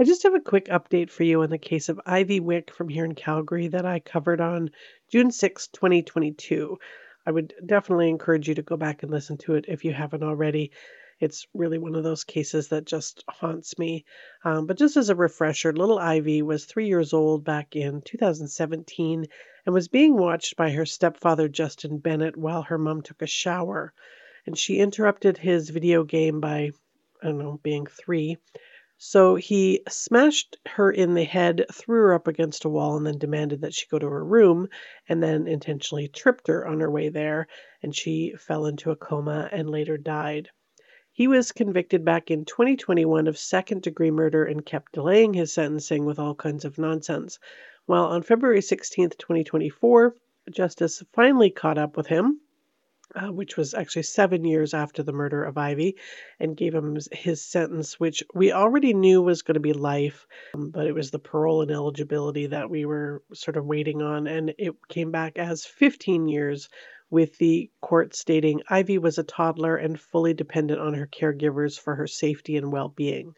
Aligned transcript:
I 0.00 0.04
just 0.04 0.22
have 0.22 0.34
a 0.34 0.40
quick 0.40 0.66
update 0.66 1.10
for 1.10 1.24
you 1.24 1.42
on 1.42 1.50
the 1.50 1.58
case 1.58 1.88
of 1.88 2.00
Ivy 2.06 2.38
Wick 2.38 2.70
from 2.70 2.88
here 2.88 3.04
in 3.04 3.16
Calgary 3.16 3.66
that 3.66 3.84
I 3.84 3.98
covered 3.98 4.40
on 4.40 4.70
June 5.10 5.32
6, 5.32 5.66
2022. 5.66 6.78
I 7.26 7.32
would 7.32 7.52
definitely 7.66 8.08
encourage 8.08 8.46
you 8.46 8.54
to 8.54 8.62
go 8.62 8.76
back 8.76 9.02
and 9.02 9.10
listen 9.10 9.38
to 9.38 9.56
it 9.56 9.64
if 9.66 9.84
you 9.84 9.92
haven't 9.92 10.22
already. 10.22 10.70
It's 11.18 11.48
really 11.52 11.78
one 11.78 11.96
of 11.96 12.04
those 12.04 12.22
cases 12.22 12.68
that 12.68 12.84
just 12.84 13.24
haunts 13.28 13.76
me. 13.76 14.04
Um, 14.44 14.66
but 14.66 14.78
just 14.78 14.96
as 14.96 15.10
a 15.10 15.16
refresher, 15.16 15.72
little 15.72 15.98
Ivy 15.98 16.42
was 16.42 16.64
three 16.64 16.86
years 16.86 17.12
old 17.12 17.42
back 17.42 17.74
in 17.74 18.00
2017 18.02 19.26
and 19.66 19.74
was 19.74 19.88
being 19.88 20.16
watched 20.16 20.54
by 20.54 20.70
her 20.70 20.86
stepfather, 20.86 21.48
Justin 21.48 21.98
Bennett, 21.98 22.36
while 22.36 22.62
her 22.62 22.78
mom 22.78 23.02
took 23.02 23.20
a 23.20 23.26
shower. 23.26 23.92
And 24.46 24.56
she 24.56 24.78
interrupted 24.78 25.38
his 25.38 25.70
video 25.70 26.04
game 26.04 26.38
by, 26.38 26.70
I 27.20 27.26
don't 27.26 27.38
know, 27.38 27.58
being 27.64 27.86
three 27.86 28.36
so 29.00 29.36
he 29.36 29.80
smashed 29.88 30.58
her 30.66 30.90
in 30.90 31.14
the 31.14 31.24
head, 31.24 31.64
threw 31.72 32.00
her 32.00 32.12
up 32.12 32.26
against 32.26 32.64
a 32.64 32.68
wall, 32.68 32.96
and 32.96 33.06
then 33.06 33.16
demanded 33.16 33.60
that 33.60 33.72
she 33.72 33.86
go 33.86 33.98
to 33.98 34.08
her 34.08 34.24
room, 34.24 34.68
and 35.08 35.22
then 35.22 35.46
intentionally 35.46 36.08
tripped 36.08 36.48
her 36.48 36.66
on 36.66 36.80
her 36.80 36.90
way 36.90 37.08
there, 37.08 37.46
and 37.82 37.94
she 37.94 38.34
fell 38.36 38.66
into 38.66 38.90
a 38.90 38.96
coma 38.96 39.48
and 39.52 39.70
later 39.70 39.96
died. 39.96 40.50
He 41.12 41.28
was 41.28 41.52
convicted 41.52 42.04
back 42.04 42.30
in 42.30 42.44
2021 42.44 43.28
of 43.28 43.38
second 43.38 43.82
degree 43.82 44.10
murder 44.10 44.44
and 44.44 44.66
kept 44.66 44.92
delaying 44.92 45.32
his 45.34 45.52
sentencing 45.52 46.04
with 46.04 46.18
all 46.18 46.34
kinds 46.34 46.64
of 46.64 46.76
nonsense. 46.76 47.38
Well, 47.86 48.04
on 48.06 48.22
February 48.22 48.60
16th, 48.60 49.16
2024, 49.16 50.14
justice 50.50 51.02
finally 51.12 51.50
caught 51.50 51.78
up 51.78 51.96
with 51.96 52.08
him 52.08 52.40
uh, 53.14 53.32
which 53.32 53.56
was 53.56 53.74
actually 53.74 54.02
seven 54.02 54.44
years 54.44 54.74
after 54.74 55.02
the 55.02 55.12
murder 55.12 55.44
of 55.44 55.56
Ivy, 55.56 55.96
and 56.38 56.56
gave 56.56 56.74
him 56.74 56.98
his 57.12 57.44
sentence, 57.44 57.98
which 57.98 58.22
we 58.34 58.52
already 58.52 58.92
knew 58.92 59.22
was 59.22 59.42
going 59.42 59.54
to 59.54 59.60
be 59.60 59.72
life, 59.72 60.26
um, 60.54 60.70
but 60.70 60.86
it 60.86 60.94
was 60.94 61.10
the 61.10 61.18
parole 61.18 61.62
and 61.62 61.70
eligibility 61.70 62.46
that 62.46 62.70
we 62.70 62.84
were 62.84 63.22
sort 63.32 63.56
of 63.56 63.66
waiting 63.66 64.02
on, 64.02 64.26
and 64.26 64.54
it 64.58 64.74
came 64.88 65.10
back 65.10 65.38
as 65.38 65.64
15 65.64 66.28
years. 66.28 66.68
With 67.10 67.38
the 67.38 67.70
court 67.80 68.14
stating 68.14 68.60
Ivy 68.68 68.98
was 68.98 69.16
a 69.16 69.22
toddler 69.22 69.76
and 69.76 69.98
fully 69.98 70.34
dependent 70.34 70.78
on 70.78 70.92
her 70.92 71.06
caregivers 71.06 71.80
for 71.80 71.94
her 71.94 72.06
safety 72.06 72.58
and 72.58 72.70
well 72.70 72.90
being. 72.90 73.34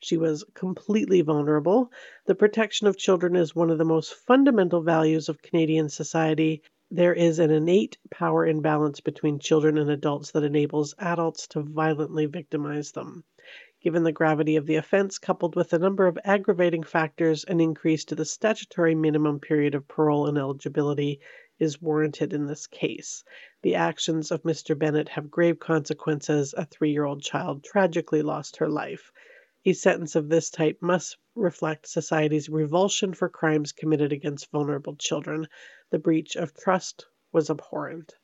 She 0.00 0.16
was 0.16 0.42
completely 0.54 1.20
vulnerable. 1.20 1.92
The 2.26 2.34
protection 2.34 2.88
of 2.88 2.98
children 2.98 3.36
is 3.36 3.54
one 3.54 3.70
of 3.70 3.78
the 3.78 3.84
most 3.84 4.14
fundamental 4.14 4.82
values 4.82 5.28
of 5.28 5.40
Canadian 5.40 5.88
society, 5.88 6.62
there 6.94 7.14
is 7.14 7.38
an 7.38 7.50
innate 7.50 7.96
power 8.10 8.46
imbalance 8.46 9.00
between 9.00 9.38
children 9.38 9.78
and 9.78 9.88
adults 9.88 10.32
that 10.32 10.42
enables 10.42 10.94
adults 10.98 11.46
to 11.46 11.62
violently 11.62 12.26
victimize 12.26 12.92
them. 12.92 13.24
Given 13.80 14.02
the 14.02 14.12
gravity 14.12 14.56
of 14.56 14.66
the 14.66 14.74
offense, 14.74 15.18
coupled 15.18 15.56
with 15.56 15.72
a 15.72 15.78
number 15.78 16.06
of 16.06 16.18
aggravating 16.22 16.82
factors, 16.82 17.44
an 17.44 17.60
increase 17.60 18.04
to 18.04 18.14
the 18.14 18.26
statutory 18.26 18.94
minimum 18.94 19.40
period 19.40 19.74
of 19.74 19.88
parole 19.88 20.26
and 20.26 20.36
eligibility 20.36 21.18
is 21.58 21.80
warranted 21.80 22.34
in 22.34 22.46
this 22.46 22.66
case. 22.66 23.24
The 23.62 23.74
actions 23.74 24.30
of 24.30 24.42
Mr. 24.42 24.78
Bennett 24.78 25.08
have 25.08 25.30
grave 25.30 25.58
consequences. 25.58 26.52
A 26.58 26.66
three 26.66 26.92
year 26.92 27.04
old 27.04 27.22
child 27.22 27.64
tragically 27.64 28.20
lost 28.20 28.58
her 28.58 28.68
life. 28.68 29.10
A 29.64 29.74
sentence 29.74 30.16
of 30.16 30.28
this 30.28 30.50
type 30.50 30.78
must 30.80 31.18
reflect 31.36 31.86
society's 31.86 32.48
revulsion 32.48 33.14
for 33.14 33.28
crimes 33.28 33.70
committed 33.70 34.12
against 34.12 34.50
vulnerable 34.50 34.96
children. 34.96 35.46
The 35.90 36.00
breach 36.00 36.34
of 36.34 36.52
trust 36.52 37.06
was 37.30 37.48
abhorrent. 37.48 38.16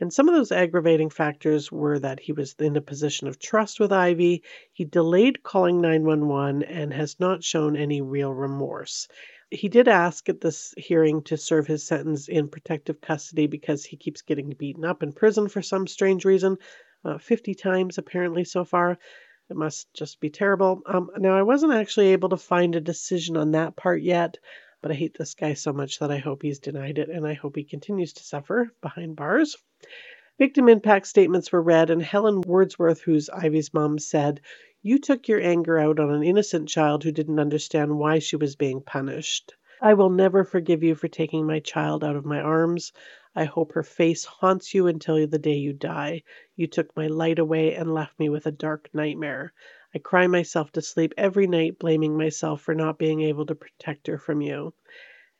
And 0.00 0.12
some 0.12 0.28
of 0.28 0.34
those 0.34 0.52
aggravating 0.52 1.08
factors 1.08 1.72
were 1.72 1.98
that 2.00 2.20
he 2.20 2.32
was 2.32 2.54
in 2.58 2.76
a 2.76 2.82
position 2.82 3.26
of 3.26 3.38
trust 3.38 3.80
with 3.80 3.90
Ivy, 3.90 4.42
he 4.70 4.84
delayed 4.84 5.42
calling 5.42 5.80
911, 5.80 6.62
and 6.64 6.92
has 6.92 7.18
not 7.18 7.42
shown 7.42 7.74
any 7.74 8.02
real 8.02 8.34
remorse. 8.34 9.08
He 9.50 9.70
did 9.70 9.88
ask 9.88 10.28
at 10.28 10.42
this 10.42 10.74
hearing 10.76 11.22
to 11.22 11.38
serve 11.38 11.66
his 11.66 11.86
sentence 11.86 12.28
in 12.28 12.48
protective 12.48 13.00
custody 13.00 13.46
because 13.46 13.82
he 13.82 13.96
keeps 13.96 14.20
getting 14.20 14.50
beaten 14.50 14.84
up 14.84 15.02
in 15.02 15.12
prison 15.12 15.48
for 15.48 15.62
some 15.62 15.86
strange 15.86 16.26
reason, 16.26 16.58
uh, 17.02 17.16
50 17.16 17.54
times 17.54 17.96
apparently 17.96 18.44
so 18.44 18.64
far. 18.64 18.98
It 19.52 19.56
must 19.58 19.92
just 19.92 20.18
be 20.18 20.30
terrible. 20.30 20.80
Um, 20.86 21.10
now, 21.18 21.36
I 21.36 21.42
wasn't 21.42 21.74
actually 21.74 22.14
able 22.14 22.30
to 22.30 22.38
find 22.38 22.74
a 22.74 22.80
decision 22.80 23.36
on 23.36 23.50
that 23.50 23.76
part 23.76 24.00
yet, 24.00 24.38
but 24.80 24.90
I 24.90 24.94
hate 24.94 25.12
this 25.18 25.34
guy 25.34 25.52
so 25.52 25.74
much 25.74 25.98
that 25.98 26.10
I 26.10 26.16
hope 26.16 26.40
he's 26.40 26.58
denied 26.58 26.96
it 26.96 27.10
and 27.10 27.26
I 27.26 27.34
hope 27.34 27.56
he 27.56 27.64
continues 27.64 28.14
to 28.14 28.24
suffer 28.24 28.70
behind 28.80 29.14
bars. 29.14 29.58
Victim 30.38 30.70
impact 30.70 31.06
statements 31.06 31.52
were 31.52 31.60
read, 31.60 31.90
and 31.90 32.02
Helen 32.02 32.40
Wordsworth, 32.40 33.02
who's 33.02 33.28
Ivy's 33.28 33.74
mom, 33.74 33.98
said, 33.98 34.40
You 34.80 34.98
took 34.98 35.28
your 35.28 35.42
anger 35.42 35.78
out 35.78 36.00
on 36.00 36.10
an 36.10 36.22
innocent 36.22 36.70
child 36.70 37.04
who 37.04 37.12
didn't 37.12 37.38
understand 37.38 37.98
why 37.98 38.20
she 38.20 38.36
was 38.36 38.56
being 38.56 38.80
punished. 38.80 39.54
I 39.82 39.92
will 39.92 40.08
never 40.08 40.44
forgive 40.44 40.82
you 40.82 40.94
for 40.94 41.08
taking 41.08 41.46
my 41.46 41.60
child 41.60 42.04
out 42.04 42.16
of 42.16 42.24
my 42.24 42.40
arms. 42.40 42.94
I 43.34 43.44
hope 43.44 43.72
her 43.72 43.82
face 43.82 44.26
haunts 44.26 44.74
you 44.74 44.86
until 44.86 45.26
the 45.26 45.38
day 45.38 45.54
you 45.54 45.72
die. 45.72 46.22
You 46.54 46.66
took 46.66 46.94
my 46.94 47.06
light 47.06 47.38
away 47.38 47.74
and 47.74 47.94
left 47.94 48.18
me 48.18 48.28
with 48.28 48.46
a 48.46 48.52
dark 48.52 48.90
nightmare. 48.92 49.54
I 49.94 50.00
cry 50.00 50.26
myself 50.26 50.70
to 50.72 50.82
sleep 50.82 51.14
every 51.16 51.46
night, 51.46 51.78
blaming 51.78 52.16
myself 52.16 52.60
for 52.60 52.74
not 52.74 52.98
being 52.98 53.22
able 53.22 53.46
to 53.46 53.54
protect 53.54 54.06
her 54.06 54.18
from 54.18 54.42
you. 54.42 54.74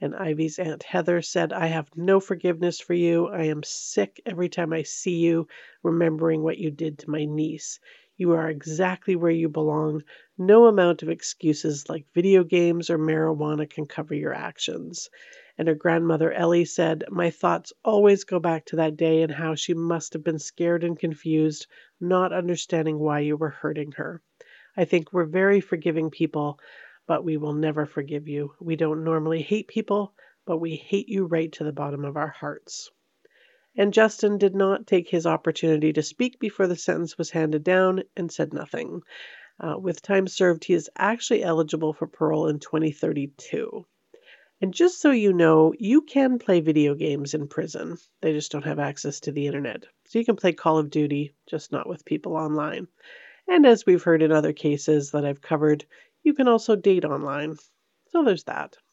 And 0.01 0.17
Ivy's 0.17 0.59
Aunt 0.59 0.83
Heather 0.83 1.21
said, 1.21 1.53
I 1.53 1.67
have 1.67 1.95
no 1.95 2.19
forgiveness 2.19 2.81
for 2.81 2.95
you. 2.95 3.29
I 3.29 3.45
am 3.45 3.63
sick 3.63 4.23
every 4.25 4.49
time 4.49 4.73
I 4.73 4.85
see 4.85 5.19
you, 5.19 5.47
remembering 5.83 6.43
what 6.43 6.59
you 6.59 6.71
did 6.71 6.99
to 7.01 7.11
my 7.11 7.27
niece. 7.27 7.79
You 8.17 8.33
are 8.33 8.49
exactly 8.49 9.17
where 9.17 9.31
you 9.31 9.51
belong. 9.51 10.03
No 10.39 10.67
amount 10.67 11.03
of 11.03 11.11
excuses 11.11 11.91
like 11.91 12.07
video 12.15 12.43
games 12.43 12.89
or 12.89 12.99
marijuana 12.99 13.69
can 13.69 13.85
cover 13.85 14.15
your 14.15 14.33
actions. 14.33 15.11
And 15.59 15.69
her 15.69 15.75
grandmother 15.75 16.33
Ellie 16.33 16.65
said, 16.65 17.05
My 17.11 17.29
thoughts 17.29 17.75
always 17.85 18.25
go 18.25 18.41
back 18.41 18.65
to 18.67 18.77
that 18.77 18.97
day 18.97 19.23
and 19.23 19.31
how 19.31 19.55
she 19.55 19.75
must 19.75 20.15
have 20.15 20.25
been 20.25 20.39
scared 20.39 20.83
and 20.83 20.99
confused, 20.99 21.67
not 22.01 22.33
understanding 22.33 22.99
why 22.99 23.21
you 23.21 23.37
were 23.37 23.51
hurting 23.51 23.93
her. 23.93 24.23
I 24.77 24.87
think 24.87 25.13
we're 25.13 25.27
very 25.27 25.61
forgiving 25.61 26.11
people, 26.11 26.59
but 27.07 27.23
we 27.23 27.37
will 27.37 27.53
never 27.53 27.85
forgive 27.85 28.29
you. 28.29 28.55
We 28.61 28.77
don't 28.77 29.05
normally 29.05 29.43
hate 29.43 29.69
people, 29.69 30.15
but 30.47 30.57
we 30.57 30.77
hate 30.77 31.11
you 31.11 31.27
right 31.27 31.53
to 31.53 31.65
the 31.65 31.73
bottom 31.73 32.07
of 32.07 32.17
our 32.17 32.29
hearts. 32.29 32.91
And 33.77 33.93
Justin 33.93 34.39
did 34.39 34.55
not 34.55 34.87
take 34.87 35.09
his 35.09 35.27
opportunity 35.27 35.93
to 35.93 36.03
speak 36.03 36.39
before 36.39 36.67
the 36.67 36.77
sentence 36.77 37.19
was 37.19 37.31
handed 37.31 37.65
down 37.65 38.05
and 38.17 38.33
said 38.33 38.53
nothing. 38.53 39.03
Uh, 39.61 39.79
with 39.79 40.03
time 40.03 40.27
served, 40.27 40.65
he 40.65 40.75
is 40.75 40.91
actually 40.97 41.43
eligible 41.43 41.93
for 41.93 42.07
parole 42.07 42.49
in 42.49 42.59
2032. 42.59 43.87
And 44.63 44.73
just 44.73 45.01
so 45.01 45.11
you 45.11 45.35
know, 45.35 45.75
you 45.79 46.01
can 46.01 46.39
play 46.39 46.61
video 46.61 46.95
games 46.95 47.35
in 47.35 47.49
prison. 47.49 47.99
They 48.23 48.33
just 48.33 48.51
don't 48.51 48.65
have 48.65 48.79
access 48.79 49.21
to 49.21 49.33
the 49.33 49.47
internet. 49.47 49.85
So 50.07 50.19
you 50.19 50.25
can 50.25 50.37
play 50.37 50.55
Call 50.55 50.79
of 50.79 50.89
Duty, 50.89 51.35
just 51.47 51.71
not 51.71 51.87
with 51.87 52.07
people 52.07 52.35
online. 52.35 52.89
And 53.47 53.67
as 53.67 53.85
we've 53.85 54.03
heard 54.03 54.23
in 54.23 54.33
other 54.33 54.55
cases 54.55 55.11
that 55.11 55.27
I've 55.27 55.43
covered, 55.43 55.85
you 56.23 56.33
can 56.33 56.49
also 56.49 56.77
date 56.77 57.05
online. 57.05 57.59
So 58.11 58.25
there's 58.25 58.45
that. 58.45 58.79